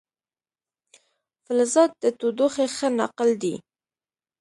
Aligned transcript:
فلزات 1.43 1.91
د 2.03 2.05
تودوخې 2.19 2.65
ښه 2.75 2.87
ناقل 2.99 3.29
دي. 3.43 3.55